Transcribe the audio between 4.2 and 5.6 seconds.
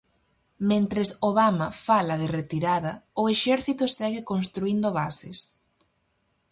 construíndo bases.